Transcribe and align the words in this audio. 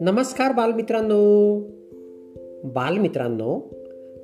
नमस्कार 0.00 0.52
बालमित्रांनो. 0.52 1.58
बालमित्रांनो 2.64 3.70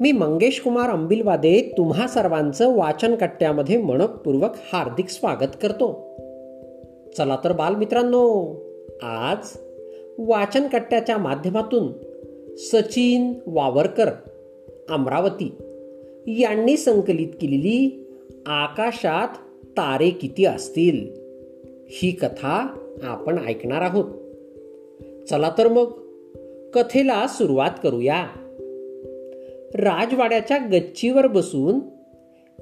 मी 0.00 0.12
मंगेश 0.12 0.60
कुमार 0.60 0.90
अंबिलवादे 0.90 1.74
तुम्हा 1.78 2.06
सर्वांचं 2.06 2.76
वाचन 2.76 3.14
कट्ट्यामध्ये 3.14 3.82
मनपूर्वक 3.82 4.50
हार्दिक 4.72 5.08
स्वागत 5.08 5.56
करतो. 5.62 6.16
चला 7.16 7.38
तर 7.44 7.52
बालमित्रांनो 7.52 8.56
आज 9.02 9.58
वाचन 10.18 10.66
कट्ट्याच्या 10.66 11.18
माध्यमातून 11.18 11.92
सचिन 12.56 13.32
वावरकर 13.46 14.06
अमरावती 14.90 15.52
यांनी 16.26 16.76
संकलित 16.76 17.28
केलेली 17.40 18.04
आकाशात 18.46 19.28
तारे 19.78 20.10
किती 20.10 20.44
असतील 20.44 21.06
ही 21.88 22.10
कथा 22.10 22.84
आपण 23.02 23.38
ऐकणार 23.46 23.82
आहोत. 23.82 24.04
चला 25.28 25.52
तर 25.58 25.68
मग 25.68 25.92
कथेला 26.74 27.26
सुरुवात 27.26 27.70
करूया. 27.82 28.26
राजवाड्याच्या 29.74 30.58
गच्चीवर 30.72 31.26
बसून 31.26 31.80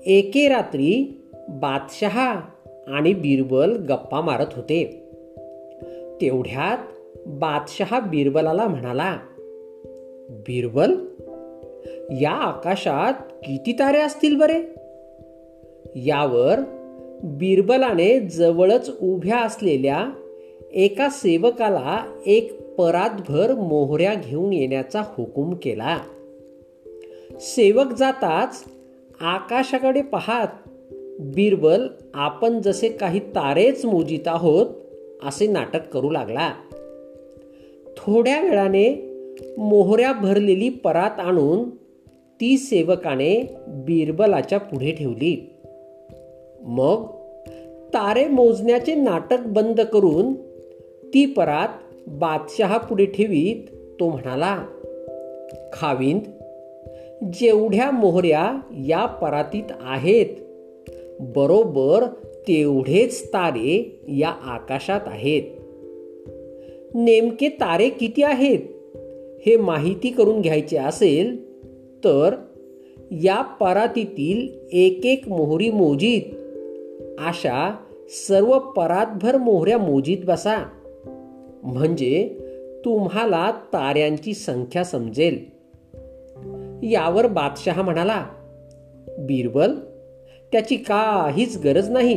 एके 0.07 0.49
रात्री 0.49 1.21
बादशहा 1.49 2.41
आणि 2.89 3.15
बिरबल 3.15 3.73
गप्पा 3.73 4.21
मारत 4.21 4.47
होते. 4.57 5.03
तेवढ्यात 6.21 6.79
बादशहा 7.27 8.01
बिरबलाला 8.01 8.67
म्हणाला 8.67 9.19
बिरबल 10.31 10.95
या 12.21 12.31
आकाशात 12.31 13.15
किती 13.33 13.73
तारे 13.73 13.99
असतील 13.99 14.37
बरे? 14.37 14.63
यावर 15.97 16.76
बिरबलाने 17.25 18.21
जवळच 18.21 18.97
उभ्या 19.01 19.39
असलेल्या 19.39 20.11
एका 20.73 21.09
सेवकाला 21.09 22.21
एक 22.27 22.61
परातभर 22.77 23.55
मोहऱ्या 23.55 24.15
घेऊन 24.27 24.53
येण्याचा 24.53 25.03
हुकूम 25.07 25.55
केला. 25.55 25.99
सेवक 27.41 27.93
जाताच 27.93 28.65
आकाशाकडे 29.21 30.03
पाहात 30.03 30.49
बिरबल 31.21 31.87
आपण 32.15 32.61
जसे 32.61 32.89
काही 32.89 33.19
तारेच 33.19 33.85
मोजित 33.85 34.29
आहोत 34.29 34.67
असे 35.23 35.47
नाटक 35.47 35.89
करू 35.89 36.11
लागला. 36.11 36.53
थोड्या 37.97 38.41
वेळाने 38.41 39.13
मोहऱ्या 39.59 40.13
भरलेली 40.13 40.69
परात 40.69 41.21
आणून 41.21 41.71
ती 42.41 42.59
सेवकाने 42.59 43.55
बिरबलाच्या 43.69 44.59
पुढे 44.59 44.93
ठेवली. 44.93 45.51
मग 46.67 47.07
तारे 47.89 48.29
मोजण्याचे 48.29 48.95
नाटक 48.95 49.39
बंद 49.47 49.81
करून 49.81 50.35
ती 51.15 51.27
परात 51.27 51.69
बादशहा 52.07 52.79
पुढे 52.79 53.07
ठेवीत 53.07 53.77
तो 54.01 54.09
म्हणाला 54.09 54.65
खाविंद 55.73 56.21
जेवढ्या 57.33 57.91
मोहऱ्या 57.91 58.61
या 58.87 59.07
परातीत 59.07 59.73
आहेत 59.81 60.27
बरोबर 61.21 62.05
तेवढेच 62.49 63.29
तारे 63.29 64.01
या 64.09 64.29
आकाशात 64.29 65.01
आहेत. 65.07 65.43
नेमके 66.95 67.49
तारे 67.49 67.89
किती 67.89 68.23
आहेत 68.23 68.59
हे 69.47 69.57
माहिती 69.57 70.11
करून 70.11 70.41
घ्यायचे 70.41 70.77
असेल 70.77 71.55
तर 72.05 72.35
या 73.11 73.43
परातीतील 73.43 74.69
एक 74.73 75.07
एक 75.07 75.29
मोहरी 75.29 75.71
मोजीत 75.71 76.46
अशा 77.19 77.77
सर्व 78.09 78.59
परातभर 78.59 79.37
मोहऱ्या 79.37 79.79
मोजीत 79.79 80.19
बसा. 80.27 80.57
म्हणजे 81.63 82.39
तुम्हाला 82.85 83.51
ताऱ्यांची 83.51 84.35
संख्या 84.35 84.85
समजेल. 84.85 85.45
यावर 86.83 87.27
बादशहा 87.27 87.83
म्हणाला 87.83 88.27
बिरबल 89.19 89.75
त्याची 90.53 90.77
काहीच 90.77 91.61
गरज 91.65 91.91
नाही. 91.91 92.15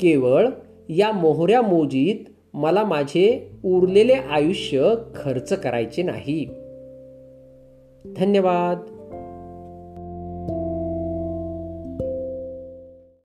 केवळ 0.00 0.48
या 0.88 1.12
मोहऱ्या 1.12 1.62
मोजीत 1.62 2.30
मला 2.54 2.84
माझे 2.84 3.50
उरलेले 3.64 4.12
आयुष्य 4.12 4.94
खर्च 5.16 5.52
करायचे 5.52 6.02
नाही. 6.02 6.44
धन्यवाद. 8.16 8.95